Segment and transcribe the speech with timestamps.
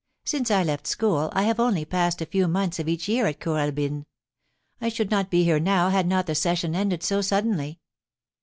[0.25, 3.39] Since I left school, I have only passed a few months of each year at
[3.39, 4.07] Kooralbyn.
[4.81, 7.79] I should not be here now had not the session ended so suddenly.'